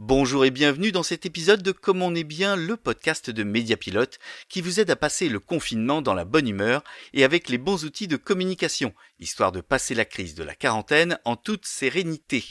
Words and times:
Bonjour 0.00 0.44
et 0.44 0.52
bienvenue 0.52 0.92
dans 0.92 1.02
cet 1.02 1.26
épisode 1.26 1.60
de 1.60 1.72
Comme 1.72 2.02
on 2.02 2.14
est 2.14 2.22
bien, 2.22 2.54
le 2.54 2.76
podcast 2.76 3.30
de 3.30 3.42
Mediapilote 3.42 4.20
qui 4.48 4.60
vous 4.60 4.78
aide 4.78 4.90
à 4.90 4.96
passer 4.96 5.28
le 5.28 5.40
confinement 5.40 6.02
dans 6.02 6.14
la 6.14 6.24
bonne 6.24 6.46
humeur 6.46 6.84
et 7.14 7.24
avec 7.24 7.48
les 7.48 7.58
bons 7.58 7.84
outils 7.84 8.06
de 8.06 8.16
communication, 8.16 8.94
histoire 9.18 9.50
de 9.50 9.60
passer 9.60 9.96
la 9.96 10.04
crise 10.04 10.36
de 10.36 10.44
la 10.44 10.54
quarantaine 10.54 11.18
en 11.24 11.34
toute 11.34 11.66
sérénité. 11.66 12.44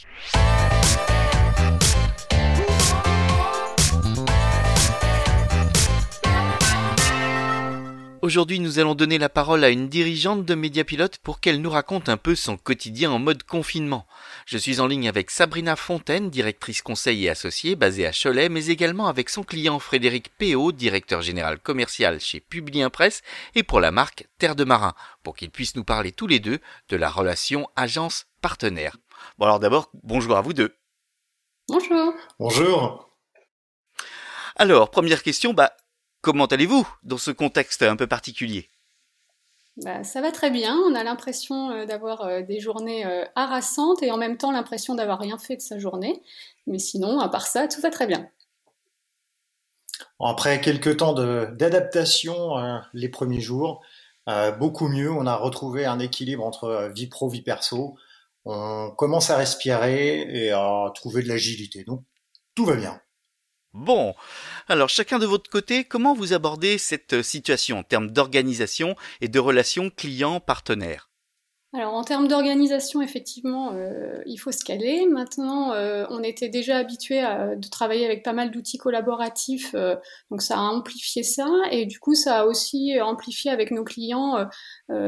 Aujourd'hui, 8.27 8.59
nous 8.59 8.77
allons 8.77 8.93
donner 8.93 9.19
la 9.19 9.29
parole 9.29 9.63
à 9.63 9.69
une 9.69 9.87
dirigeante 9.87 10.43
de 10.43 10.53
Mediapilote 10.53 11.17
pour 11.19 11.39
qu'elle 11.39 11.61
nous 11.61 11.69
raconte 11.69 12.09
un 12.09 12.17
peu 12.17 12.35
son 12.35 12.57
quotidien 12.57 13.09
en 13.09 13.19
mode 13.19 13.43
confinement. 13.43 14.05
Je 14.45 14.57
suis 14.57 14.81
en 14.81 14.87
ligne 14.87 15.07
avec 15.07 15.31
Sabrina 15.31 15.77
Fontaine, 15.77 16.29
directrice 16.29 16.81
conseil 16.81 17.23
et 17.23 17.29
associée 17.29 17.77
basée 17.77 18.05
à 18.05 18.11
Cholet, 18.11 18.49
mais 18.49 18.65
également 18.65 19.07
avec 19.07 19.29
son 19.29 19.43
client 19.43 19.79
Frédéric 19.79 20.29
Péot, 20.37 20.73
directeur 20.73 21.21
général 21.21 21.57
commercial 21.57 22.19
chez 22.19 22.41
Publien 22.41 22.89
Presse 22.89 23.21
et 23.55 23.63
pour 23.63 23.79
la 23.79 23.91
marque 23.91 24.27
Terre 24.39 24.57
de 24.57 24.65
Marin, 24.65 24.93
pour 25.23 25.37
qu'ils 25.37 25.49
puissent 25.49 25.77
nous 25.77 25.85
parler 25.85 26.11
tous 26.11 26.27
les 26.27 26.41
deux 26.41 26.59
de 26.89 26.97
la 26.97 27.09
relation 27.09 27.69
agence-partenaire. 27.77 28.97
Bon 29.37 29.45
alors 29.45 29.61
d'abord, 29.61 29.89
bonjour 30.03 30.35
à 30.35 30.41
vous 30.41 30.51
deux. 30.51 30.75
Bonjour. 31.69 32.13
Bonjour. 32.39 33.09
Alors, 34.57 34.89
première 34.89 35.21
question, 35.21 35.53
bah, 35.53 35.71
Comment 36.27 36.47
allez-vous 36.47 36.85
dans 37.03 37.17
ce 37.17 37.31
contexte 37.31 37.83
un 37.83 37.95
peu 37.95 38.05
particulier? 38.05 38.69
Bah, 39.77 40.03
ça 40.03 40.19
va 40.19 40.33
très 40.33 40.51
bien. 40.51 40.75
On 40.85 40.93
a 40.93 41.01
l'impression 41.01 41.71
euh, 41.71 41.85
d'avoir 41.85 42.23
euh, 42.23 42.41
des 42.41 42.59
journées 42.59 43.05
euh, 43.05 43.23
harassantes 43.35 44.03
et 44.03 44.11
en 44.11 44.17
même 44.17 44.35
temps 44.35 44.51
l'impression 44.51 44.93
d'avoir 44.93 45.19
rien 45.19 45.37
fait 45.37 45.55
de 45.55 45.61
sa 45.61 45.79
journée. 45.79 46.21
Mais 46.65 46.79
sinon, 46.79 47.21
à 47.21 47.29
part 47.29 47.47
ça, 47.47 47.69
tout 47.69 47.79
va 47.79 47.91
très 47.91 48.07
bien. 48.07 48.27
Après 50.19 50.59
quelques 50.59 50.97
temps 50.97 51.13
d'adaptation 51.13 52.57
les 52.91 53.07
premiers 53.07 53.39
jours, 53.39 53.81
beaucoup 54.59 54.89
mieux. 54.89 55.09
On 55.09 55.25
a 55.27 55.35
retrouvé 55.37 55.85
un 55.85 55.99
équilibre 55.99 56.45
entre 56.45 56.91
vie 56.93 57.07
pro, 57.07 57.29
vie 57.29 57.41
perso. 57.41 57.95
On 58.43 58.91
commence 58.97 59.29
à 59.29 59.37
respirer 59.37 60.27
et 60.29 60.51
à 60.51 60.91
trouver 60.93 61.23
de 61.23 61.29
l'agilité. 61.29 61.85
Donc, 61.85 62.03
tout 62.53 62.65
va 62.65 62.75
bien. 62.75 62.99
Bon, 63.73 64.15
alors 64.67 64.89
chacun 64.89 65.19
de 65.19 65.25
votre 65.25 65.49
côté, 65.49 65.83
comment 65.83 66.13
vous 66.13 66.33
abordez 66.33 66.77
cette 66.77 67.21
situation 67.21 67.79
en 67.79 67.83
termes 67.83 68.11
d'organisation 68.11 68.95
et 69.21 69.27
de 69.27 69.39
relations 69.39 69.89
clients-partenaires? 69.89 71.09
Alors 71.73 71.95
en 71.95 72.03
termes 72.05 72.29
d'organisation, 72.29 73.01
effectivement, 73.01 73.73
euh, 73.73 74.21
il 74.25 74.37
faut 74.37 74.53
se 74.53 74.63
caler. 74.63 75.05
Maintenant, 75.05 75.73
euh, 75.73 76.05
on 76.09 76.23
était 76.23 76.47
déjà 76.47 76.77
habitué 76.77 77.19
à 77.19 77.55
travailler 77.69 78.05
avec 78.05 78.23
pas 78.23 78.31
mal 78.31 78.51
d'outils 78.51 78.77
collaboratifs, 78.77 79.75
euh, 79.75 79.97
donc 80.31 80.41
ça 80.41 80.55
a 80.55 80.61
amplifié 80.61 81.23
ça, 81.23 81.45
et 81.71 81.85
du 81.85 81.99
coup 81.99 82.15
ça 82.15 82.39
a 82.39 82.45
aussi 82.45 82.97
amplifié 83.01 83.51
avec 83.51 83.71
nos 83.71 83.83
clients 83.83 84.47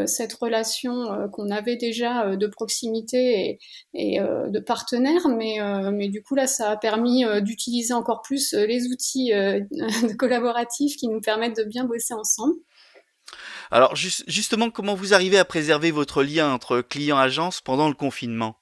cette 0.05 0.33
relation 0.33 1.29
qu'on 1.31 1.49
avait 1.49 1.77
déjà 1.77 2.35
de 2.35 2.47
proximité 2.47 3.57
et, 3.93 4.17
et 4.17 4.19
de 4.19 4.59
partenaire, 4.59 5.29
mais, 5.29 5.59
mais 5.91 6.09
du 6.09 6.21
coup 6.21 6.35
là 6.35 6.47
ça 6.47 6.71
a 6.71 6.77
permis 6.77 7.23
d'utiliser 7.41 7.93
encore 7.93 8.21
plus 8.21 8.53
les 8.53 8.87
outils 8.87 9.31
collaboratifs 10.17 10.97
qui 10.97 11.07
nous 11.07 11.21
permettent 11.21 11.57
de 11.57 11.63
bien 11.63 11.85
bosser 11.85 12.13
ensemble. 12.13 12.55
Alors 13.71 13.95
justement, 13.95 14.69
comment 14.69 14.95
vous 14.95 15.13
arrivez 15.13 15.37
à 15.37 15.45
préserver 15.45 15.91
votre 15.91 16.23
lien 16.23 16.51
entre 16.51 16.81
client-agence 16.81 17.61
pendant 17.61 17.87
le 17.87 17.93
confinement? 17.93 18.58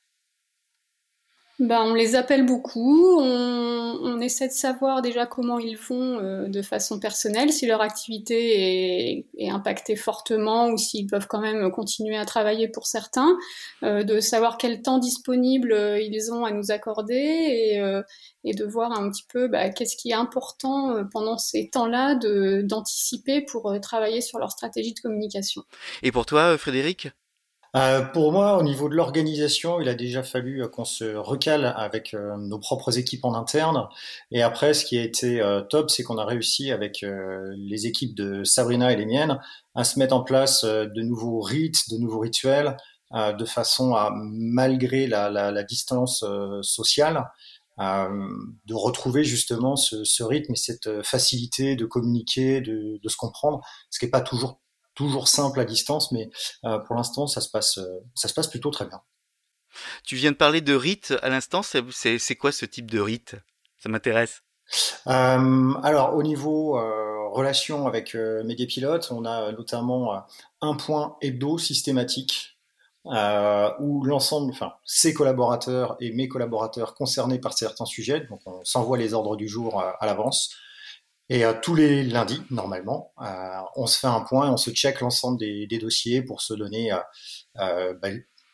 Ben, 1.60 1.82
on 1.82 1.96
les 1.96 2.14
appelle 2.14 2.46
beaucoup, 2.46 3.20
on, 3.20 4.22
essaie 4.22 4.48
de 4.48 4.54
savoir 4.54 5.02
déjà 5.02 5.26
comment 5.26 5.58
ils 5.58 5.78
font 5.78 6.20
euh, 6.20 6.48
de 6.48 6.62
façon 6.62 7.00
personnelle, 7.00 7.52
si 7.52 7.66
leur 7.66 7.82
activité 7.82 9.26
est, 9.38 9.50
impactée 9.50 9.96
fortement 9.96 10.70
ou 10.70 10.78
s'ils 10.78 11.08
peuvent 11.08 11.26
quand 11.28 11.42
même 11.42 11.72
continuer 11.72 12.16
à 12.16 12.26
travailler 12.26 12.68
pour 12.68 12.86
certains, 12.86 13.38
euh, 13.82 14.04
de 14.04 14.20
savoir 14.20 14.58
quel 14.58 14.84
temps 14.84 15.00
disponible 15.00 15.72
euh, 15.72 16.00
ils 16.00 16.32
ont 16.32 16.46
à 16.46 16.52
nous 16.52 16.70
accorder 16.70 17.16
et, 17.16 17.82
et 18.44 18.54
de 18.54 18.66
voir 18.66 18.92
un 18.92 19.10
petit 19.10 19.26
peu 19.28 19.48
bah, 19.48 19.70
qu'est-ce 19.70 19.98
qui 19.98 20.12
est 20.12 20.16
important 20.16 21.06
pendant 21.12 21.38
ces 21.38 21.70
temps-là 21.70 22.16
d'anticiper 22.64 23.42
pour 23.42 23.74
travailler 23.82 24.22
sur 24.22 24.38
leur 24.38 24.52
stratégie 24.52 24.94
de 24.94 25.00
communication. 25.00 25.64
Et 26.04 26.12
pour 26.12 26.26
toi, 26.26 26.58
Frédéric? 26.58 27.10
Euh, 27.78 28.02
pour 28.02 28.32
moi, 28.32 28.58
au 28.58 28.64
niveau 28.64 28.90
de 28.90 28.96
l'organisation, 28.96 29.80
il 29.80 29.88
a 29.88 29.94
déjà 29.94 30.24
fallu 30.24 30.64
euh, 30.64 30.68
qu'on 30.68 30.86
se 30.86 31.16
recale 31.16 31.74
avec 31.78 32.16
euh, 32.16 32.36
nos 32.38 32.58
propres 32.58 32.98
équipes 32.98 33.24
en 33.24 33.36
interne. 33.36 33.88
Et 34.32 34.42
après, 34.42 34.74
ce 34.74 34.84
qui 34.84 34.98
a 34.98 35.04
été 35.04 35.42
top, 35.70 35.92
c'est 35.92 36.02
qu'on 36.04 36.18
a 36.18 36.26
réussi 36.26 36.72
avec 36.72 37.04
les 37.04 37.88
équipes 37.88 38.16
de 38.16 38.44
Sabrina 38.44 38.92
et 38.92 38.96
les 38.96 39.06
miennes 39.06 39.40
à 39.76 39.84
se 39.84 40.00
mettre 40.00 40.16
en 40.16 40.24
place 40.24 40.64
de 40.66 41.02
nouveaux 41.02 41.42
rites, 41.42 41.90
de 41.92 41.98
nouveaux 41.98 42.20
rituels, 42.20 42.78
de 43.14 43.46
façon 43.46 43.94
à, 43.94 44.12
malgré 44.14 45.08
la, 45.08 45.64
distance 45.64 46.26
sociale, 46.62 47.26
de 47.78 48.74
retrouver 48.74 49.24
justement 49.24 49.76
ce, 49.76 50.24
rythme 50.24 50.54
et 50.54 50.58
cette 50.58 51.04
facilité 51.04 51.76
de 51.76 51.86
communiquer, 51.86 52.62
de 52.62 53.00
se 53.08 53.18
comprendre, 53.18 53.62
ce 53.90 54.00
qui 54.00 54.06
n'est 54.06 54.12
pas 54.12 54.22
toujours 54.22 54.60
toujours 54.98 55.28
simple 55.28 55.60
à 55.60 55.66
distance, 55.66 56.12
mais 56.12 56.30
euh, 56.66 56.80
pour 56.80 56.96
l'instant, 56.96 57.28
ça 57.28 57.40
se 57.40 57.50
passe, 57.50 57.78
euh, 57.78 58.04
ça 58.16 58.28
se 58.28 58.34
passe 58.34 58.48
plutôt 58.48 58.72
très 58.72 58.86
bien. 58.86 59.02
Tu 60.04 60.16
viens 60.16 60.32
de 60.32 60.36
parler 60.36 60.60
de 60.60 60.74
rite 60.74 61.14
à 61.22 61.30
l'instant. 61.30 61.62
C'est 61.62 62.36
quoi 62.36 62.52
ce 62.52 62.66
type 62.66 62.90
de 62.90 63.00
rite? 63.00 63.36
Ça 63.78 63.90
m'intéresse. 63.90 64.42
Euh, 65.06 65.74
alors, 65.84 66.16
au 66.16 66.24
niveau 66.24 66.80
relation 67.32 67.86
avec 67.86 68.16
mes 68.16 68.56
pilotes, 68.66 69.10
on 69.12 69.24
a 69.26 69.52
notamment 69.52 70.24
un 70.62 70.76
point 70.76 71.16
hebdo 71.22 71.60
systématique 71.60 72.58
où 73.06 74.04
l'ensemble, 74.04 74.52
enfin, 74.52 74.74
ses 74.84 75.14
collaborateurs 75.14 75.96
et 76.00 76.12
mes 76.12 76.28
collaborateurs 76.28 76.96
concernés 76.96 77.38
par 77.38 77.54
certains 77.54 77.86
sujets, 77.86 78.22
donc 78.22 78.42
on 78.48 78.64
s'envoie 78.64 78.98
les 78.98 79.14
ordres 79.14 79.36
du 79.36 79.48
jour 79.48 79.80
à 79.80 80.06
l'avance. 80.08 80.56
Et 81.30 81.44
euh, 81.44 81.54
tous 81.62 81.76
les 81.76 82.04
lundis, 82.04 82.42
normalement, 82.52 83.14
euh, 83.22 83.62
on 83.76 83.86
se 83.86 84.00
fait 84.00 84.08
un 84.08 84.22
point 84.22 84.48
et 84.48 84.50
on 84.50 84.58
se 84.58 84.72
check 84.72 85.02
l'ensemble 85.02 85.38
des, 85.38 85.68
des, 85.68 85.78
dossiers 85.78 86.22
pour 86.22 86.42
se 86.42 86.54
donner 86.54 86.94
euh, 86.94 87.00
euh 87.60 87.94
bah, 88.02 88.10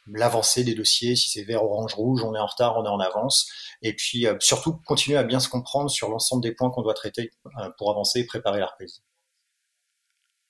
l'avancée 0.07 0.63
des 0.63 0.73
dossiers. 0.73 1.15
Si 1.15 1.29
c'est 1.29 1.43
vert, 1.43 1.63
orange, 1.63 1.93
rouge, 1.93 2.23
on 2.23 2.35
est 2.35 2.39
en 2.39 2.45
retard, 2.45 2.77
on 2.77 2.85
est 2.85 2.89
en 2.89 2.99
avance. 2.99 3.47
Et 3.81 3.95
puis 3.95 4.25
surtout, 4.39 4.73
continuer 4.85 5.17
à 5.17 5.23
bien 5.23 5.39
se 5.39 5.47
comprendre 5.47 5.89
sur 5.89 6.09
l'ensemble 6.09 6.43
des 6.43 6.51
points 6.51 6.71
qu'on 6.71 6.81
doit 6.81 6.93
traiter 6.93 7.31
pour 7.77 7.89
avancer 7.89 8.19
et 8.19 8.25
préparer 8.25 8.59
la 8.59 8.65
reprise. 8.65 9.01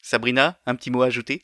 Sabrina, 0.01 0.59
un 0.66 0.75
petit 0.75 0.89
mot 0.89 1.03
à 1.03 1.07
ajouter? 1.07 1.44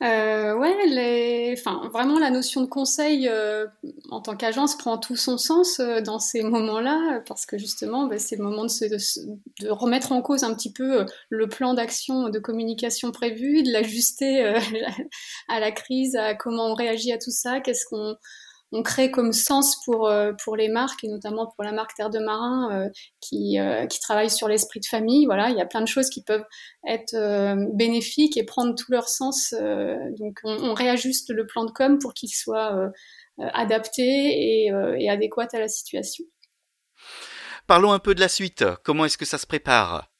Euh, 0.00 0.54
ouais, 0.56 0.86
les... 0.86 1.54
enfin, 1.58 1.88
vraiment 1.92 2.20
la 2.20 2.30
notion 2.30 2.60
de 2.60 2.66
conseil 2.66 3.28
euh, 3.28 3.66
en 4.10 4.20
tant 4.20 4.36
qu'agence 4.36 4.76
prend 4.76 4.96
tout 4.96 5.16
son 5.16 5.38
sens 5.38 5.80
euh, 5.80 6.00
dans 6.00 6.20
ces 6.20 6.42
moments-là, 6.42 7.20
parce 7.26 7.46
que 7.46 7.58
justement, 7.58 8.06
bah, 8.06 8.18
c'est 8.18 8.36
le 8.36 8.44
moment 8.44 8.64
de, 8.64 8.68
se, 8.68 8.84
de, 8.86 9.68
remettre 9.68 10.12
en 10.12 10.22
cause 10.22 10.44
un 10.44 10.54
petit 10.54 10.72
peu 10.72 11.00
euh, 11.00 11.04
le 11.30 11.48
plan 11.48 11.74
d'action 11.74 12.28
de 12.28 12.38
communication 12.38 13.10
prévu, 13.10 13.64
de 13.64 13.72
l'ajuster 13.72 14.44
à 15.48 15.58
la 15.58 15.72
crise, 15.72 16.14
à 16.14 16.34
comment 16.34 16.66
on 16.66 16.74
réagit 16.74 17.12
à 17.12 17.18
tout 17.18 17.32
ça, 17.32 17.60
qu'est-ce 17.60 17.84
qu'on 17.86 18.16
on 18.72 18.82
crée 18.82 19.10
comme 19.10 19.32
sens 19.32 19.82
pour, 19.84 20.08
euh, 20.08 20.32
pour 20.44 20.56
les 20.56 20.68
marques, 20.68 21.02
et 21.04 21.08
notamment 21.08 21.46
pour 21.46 21.64
la 21.64 21.72
marque 21.72 21.94
Terre 21.94 22.10
de 22.10 22.18
Marin, 22.18 22.70
euh, 22.72 22.88
qui, 23.20 23.58
euh, 23.58 23.86
qui 23.86 24.00
travaille 24.00 24.30
sur 24.30 24.48
l'esprit 24.48 24.80
de 24.80 24.86
famille. 24.86 25.26
Voilà, 25.26 25.50
il 25.50 25.56
y 25.56 25.60
a 25.60 25.66
plein 25.66 25.80
de 25.80 25.88
choses 25.88 26.10
qui 26.10 26.22
peuvent 26.22 26.44
être 26.86 27.14
bénéfiques 27.74 28.36
et 28.36 28.44
prendre 28.44 28.74
tout 28.74 28.90
leur 28.92 29.08
sens. 29.08 29.54
donc, 30.18 30.38
on, 30.44 30.74
réajuste 30.74 31.30
le 31.30 31.46
plan 31.46 31.64
de 31.64 31.70
com 31.70 31.98
pour 31.98 32.14
qu'il 32.14 32.30
soit 32.30 32.92
adapté 33.38 34.02
et, 34.02 34.72
et 34.98 35.10
adéquat 35.10 35.48
à 35.52 35.58
la 35.58 35.68
situation. 35.68 36.24
Parlons 37.66 37.92
un 37.92 37.98
peu 37.98 38.14
de 38.14 38.20
la 38.20 38.28
suite. 38.28 38.64
Comment 38.84 39.04
est-ce 39.06 39.18
que 39.18 39.24
ça 39.24 39.38
se 39.38 39.46
prépare 39.46 40.10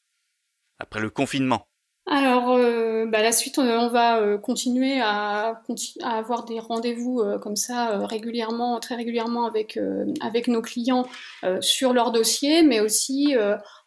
après 0.79 0.99
le 0.99 1.09
confinement? 1.09 1.68
Alors, 2.11 2.55
euh, 2.57 3.05
bah, 3.05 3.21
la 3.21 3.31
suite, 3.31 3.59
on, 3.59 3.87
va 3.87 4.17
euh, 4.17 4.39
continuer 4.39 4.99
à, 4.99 5.61
avoir 6.03 6.43
des 6.43 6.59
rendez-vous 6.59 7.19
euh, 7.19 7.37
comme 7.37 7.55
ça 7.55 7.99
régulièrement, 8.07 8.79
très 8.79 8.95
régulièrement 8.95 9.45
avec, 9.45 9.79
avec 10.19 10.47
nos 10.47 10.63
clients 10.63 11.07
sur 11.61 11.93
leur 11.93 12.11
dossier, 12.11 12.63
mais 12.63 12.79
aussi 12.79 13.35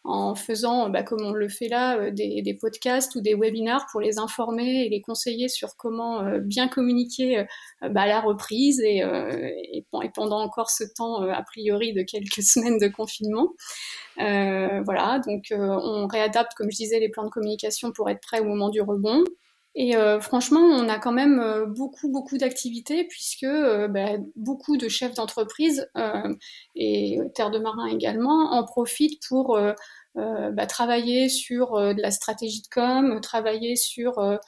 en 0.04 0.34
faisant, 0.34 0.90
bah, 0.90 1.02
comme 1.02 1.22
on 1.22 1.32
le 1.32 1.48
fait 1.48 1.68
là, 1.68 2.10
des, 2.10 2.42
des, 2.42 2.54
podcasts 2.54 3.14
ou 3.14 3.20
des 3.20 3.34
webinars 3.34 3.86
pour 3.92 4.00
les 4.00 4.18
informer 4.18 4.84
et 4.84 4.88
les 4.88 5.00
conseiller 5.00 5.48
sur 5.48 5.76
comment 5.76 6.24
bien 6.40 6.66
communiquer 6.66 7.46
bah, 7.80 8.02
à 8.02 8.06
la 8.06 8.20
reprise 8.20 8.80
et, 8.80 8.98
et, 8.98 9.84
pendant 10.14 10.40
encore 10.40 10.70
ce 10.70 10.82
temps, 10.84 11.22
a 11.22 11.42
priori, 11.42 11.92
de 11.92 12.02
quelques 12.02 12.42
semaines 12.42 12.78
de 12.78 12.88
confinement. 12.88 13.52
voilà, 14.16 15.20
donc 15.24 15.52
on 15.52 16.08
réadapte, 16.08 16.54
comme 16.56 16.70
je 16.72 16.76
disais, 16.76 16.98
les 16.98 17.08
plans 17.08 17.24
de 17.24 17.30
communication 17.30 17.92
pour 17.92 18.10
être 18.10 18.20
prêt 18.20 18.40
au 18.40 18.44
moment 18.44 18.70
du 18.70 18.80
rebond. 18.80 19.22
Et 19.74 19.96
euh, 19.96 20.20
franchement, 20.20 20.60
on 20.60 20.88
a 20.88 20.98
quand 20.98 21.12
même 21.12 21.40
euh, 21.40 21.64
beaucoup, 21.66 22.10
beaucoup 22.10 22.36
d'activités 22.36 23.04
puisque 23.04 23.44
euh, 23.44 23.88
bah, 23.88 24.18
beaucoup 24.36 24.76
de 24.76 24.88
chefs 24.88 25.14
d'entreprise 25.14 25.88
et 26.74 27.18
Terre 27.34 27.50
de 27.50 27.58
Marin 27.58 27.86
également 27.86 28.52
en 28.52 28.64
profitent 28.64 29.22
pour 29.28 29.58
bah, 30.14 30.66
travailler 30.66 31.28
sur 31.28 31.72
de 31.72 32.00
la 32.02 32.10
stratégie 32.10 32.62
de 32.62 32.68
com, 32.68 33.20
travailler 33.20 33.76
sur 33.76 34.16
de 34.20 34.38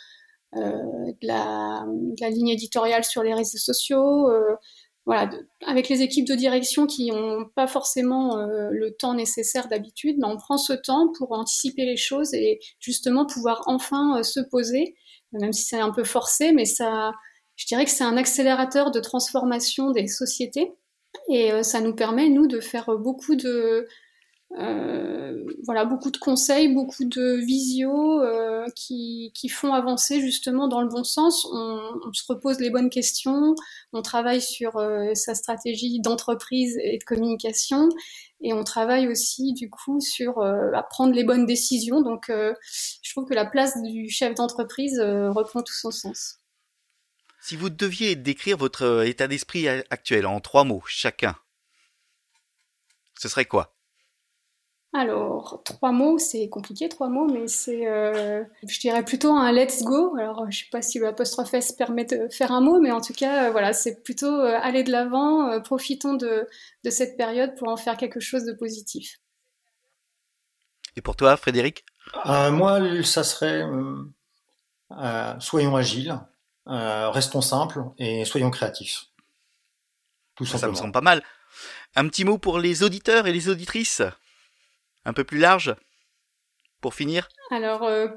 la, 1.23 1.85
de, 1.87 2.21
la, 2.21 2.31
ligne 2.31 2.51
éditoriale 2.51 3.05
sur 3.05 3.23
les 3.23 3.35
réseaux 3.35 3.59
sociaux. 3.59 4.29
Voilà, 5.07 5.31
avec 5.67 5.89
les 5.89 6.03
équipes 6.03 6.27
de 6.27 6.35
direction 6.35 6.87
qui 6.87 7.11
n'ont 7.11 7.45
pas 7.55 7.67
forcément 7.67 8.37
le 8.47 8.91
temps 8.91 9.15
nécessaire 9.15 9.69
d'habitude, 9.69 10.17
mais 10.19 10.27
on 10.27 10.39
prend 10.39 10.57
ce 10.57 10.73
temps 10.73 11.13
pour 11.19 11.33
anticiper 11.33 11.85
les 11.85 11.99
choses 11.99 12.33
et 12.33 12.59
justement 12.81 13.27
pouvoir 13.27 13.63
enfin 13.67 14.23
se 14.23 14.41
poser 14.41 14.95
même 15.41 15.53
si 15.53 15.65
c'est 15.65 15.81
un 15.81 15.91
peu 15.91 16.05
forcé, 16.05 16.53
mais 16.53 16.65
ça, 16.65 17.13
je 17.57 17.67
dirais 17.67 17.85
que 17.85 17.91
c'est 17.91 18.05
un 18.05 18.17
accélérateur 18.17 18.91
de 18.91 19.01
transformation 19.01 19.91
des 19.91 20.07
sociétés. 20.07 20.73
Et 21.29 21.53
euh, 21.53 21.63
ça 21.63 21.81
nous 21.81 21.95
permet, 21.95 22.29
nous, 22.29 22.47
de 22.47 22.61
faire 22.61 22.91
beaucoup 22.99 23.37
de, 23.37 23.49
euh, 23.49 23.87
voilà, 25.65 25.85
beaucoup 25.85 26.11
de 26.11 26.19
conseils, 26.19 26.73
beaucoup 26.73 27.05
de 27.05 27.37
visio 27.45 28.21
euh, 28.21 28.67
qui, 28.77 29.33
qui, 29.35 29.49
font 29.49 29.73
avancer 29.73 30.21
justement 30.21 30.69
dans 30.69 30.81
le 30.81 30.89
bon 30.89 31.05
sens. 31.05 31.47
On, 31.53 31.81
on 32.07 32.13
se 32.13 32.23
repose 32.29 32.61
les 32.61 32.71
bonnes 32.71 32.91
questions, 32.91 33.55
on 33.93 34.03
travaille 34.03 34.41
sur 34.41 34.77
euh, 34.77 35.15
sa 35.15 35.35
stratégie 35.35 36.01
d'entreprise 36.01 36.79
et 36.83 36.99
de 36.99 37.05
communication, 37.05 37.89
et 38.43 38.53
on 38.53 38.63
travaille 38.63 39.09
aussi 39.09 39.55
du 39.55 39.71
coup 39.71 40.01
sur 40.01 40.39
euh, 40.39 40.71
à 40.75 40.83
prendre 40.83 41.15
les 41.15 41.25
bonnes 41.25 41.47
décisions. 41.47 42.01
Donc, 42.03 42.31
euh, 42.31 42.55
je 43.03 43.11
trouve 43.11 43.27
que 43.27 43.35
la 43.35 43.47
place 43.47 43.81
du 43.83 44.09
chef 44.09 44.35
d'entreprise 44.35 45.01
reprend 45.01 45.63
tout 45.63 45.75
son 45.75 45.91
sens. 45.91 46.39
Si 47.41 47.57
vous 47.57 47.71
deviez 47.71 48.17
décrire 48.17 48.57
votre 48.57 49.05
état 49.05 49.29
d'esprit 49.29 49.69
actuel 49.69 50.27
en 50.27 50.41
trois 50.41 50.65
mots 50.65 50.83
chacun, 50.87 51.37
ce 53.19 53.29
serait 53.29 53.45
quoi? 53.45 53.75
Alors, 54.95 55.61
trois 55.65 55.91
mots, 55.91 56.19
c'est 56.19 56.49
compliqué, 56.49 56.89
trois 56.89 57.09
mots, 57.09 57.27
mais 57.27 57.49
c'est, 57.49 57.87
euh, 57.87 58.45
je 58.67 58.79
dirais 58.79 59.05
plutôt 59.05 59.33
un 59.33 59.51
let's 59.51 59.83
go. 59.83 60.17
Alors, 60.17 60.49
je 60.51 60.61
sais 60.61 60.71
pas 60.71 60.83
si 60.83 61.01
l'apostrophe 61.01 61.53
S 61.53 61.73
permet 61.73 62.05
de 62.05 62.29
faire 62.31 62.53
un 62.53 62.61
mot, 62.61 62.81
mais 62.81 62.93
en 62.93 63.01
tout 63.01 63.13
cas, 63.13 63.47
euh, 63.47 63.51
voilà, 63.51 63.73
c'est 63.73 64.03
plutôt 64.05 64.33
euh, 64.33 64.57
aller 64.63 64.85
de 64.85 64.93
l'avant, 64.93 65.61
profitons 65.61 66.15
de, 66.15 66.49
de 66.85 66.91
cette 66.91 67.17
période 67.17 67.57
pour 67.57 67.69
en 67.69 67.77
faire 67.77 67.97
quelque 67.97 68.21
chose 68.21 68.45
de 68.45 68.53
positif. 68.53 69.19
Et 70.97 71.01
pour 71.01 71.17
toi, 71.17 71.37
Frédéric? 71.37 71.85
Moi, 72.25 73.03
ça 73.03 73.25
serait 73.25 73.65
soyons 75.41 75.75
agiles, 75.75 76.17
restons 76.67 77.41
simples 77.41 77.83
et 77.99 78.25
soyons 78.25 78.51
créatifs. 78.51 79.07
Tout 80.37 80.47
ça, 80.47 80.59
ça 80.59 80.69
me 80.69 80.75
semble 80.75 80.93
pas 80.93 81.01
mal. 81.01 81.23
Un 81.97 82.07
petit 82.09 82.25
mot 82.25 82.39
pour 82.39 82.61
les 82.61 82.85
auditeurs 82.85 83.27
et 83.27 83.33
les 83.33 83.49
auditrices? 83.49 84.03
Un 85.05 85.13
peu 85.13 85.25
plus 85.25 85.39
large 85.39 85.75
pour 86.85 86.95
finir 86.95 87.29
Alors, 87.51 87.85
euh, 87.85 88.09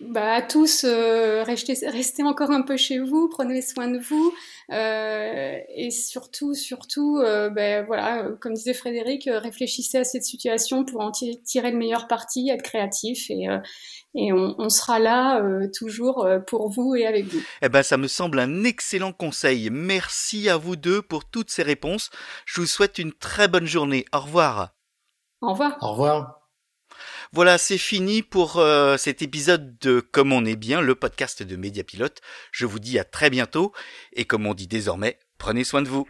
bah, 0.00 0.32
à 0.32 0.42
tous, 0.42 0.82
euh, 0.82 1.44
restez, 1.44 2.24
encore 2.24 2.50
un 2.50 2.62
peu 2.62 2.76
chez 2.76 2.98
vous, 2.98 3.28
prenez 3.28 3.62
soin 3.62 3.86
de 3.86 4.00
vous, 4.00 4.34
euh, 4.72 5.56
et 5.76 5.92
surtout, 5.92 6.54
surtout, 6.54 7.20
ben, 7.22 7.86
voilà, 7.86 8.26
comme 8.40 8.54
disait 8.54 8.74
Frédéric, 8.74 9.28
réfléchissez 9.32 9.98
à 9.98 10.04
cette 10.04 10.24
situation 10.24 10.84
pour 10.84 11.02
en 11.02 11.12
tirer 11.12 11.70
le 11.70 11.76
meilleur 11.76 12.08
parti, 12.08 12.50
être 12.50 12.62
créatif, 12.62 13.30
et, 13.30 13.46
et 14.16 14.32
on, 14.32 14.68
sera 14.70 14.98
là 14.98 15.40
toujours 15.72 16.26
pour 16.48 16.68
vous 16.68 16.96
et 16.96 17.06
avec 17.06 17.26
vous. 17.26 17.42
Eh 17.62 17.68
ben, 17.68 17.84
ça 17.84 17.96
me 17.96 18.08
semble 18.08 18.40
un 18.40 18.64
excellent 18.64 19.12
conseil. 19.12 19.70
Merci 19.70 20.48
à 20.48 20.56
vous 20.56 20.74
deux 20.74 21.00
pour 21.00 21.26
toutes 21.26 21.50
ces 21.50 21.62
réponses. 21.62 22.10
Je 22.44 22.60
vous 22.60 22.66
souhaite 22.66 22.98
une 22.98 23.12
très 23.12 23.46
bonne 23.46 23.66
journée. 23.66 24.04
Au 24.12 24.18
revoir. 24.18 24.79
Au 25.40 25.52
revoir. 25.52 25.76
Au 25.80 25.92
revoir. 25.92 26.40
Voilà, 27.32 27.58
c'est 27.58 27.78
fini 27.78 28.22
pour 28.22 28.56
euh, 28.56 28.96
cet 28.96 29.22
épisode 29.22 29.78
de 29.78 30.00
Comme 30.00 30.32
on 30.32 30.44
est 30.44 30.56
bien, 30.56 30.80
le 30.80 30.94
podcast 30.94 31.42
de 31.42 31.56
Mediapilote. 31.56 32.20
Je 32.50 32.66
vous 32.66 32.80
dis 32.80 32.98
à 32.98 33.04
très 33.04 33.30
bientôt 33.30 33.72
et 34.12 34.24
comme 34.24 34.46
on 34.46 34.54
dit 34.54 34.66
désormais, 34.66 35.18
prenez 35.38 35.64
soin 35.64 35.82
de 35.82 35.88
vous. 35.88 36.06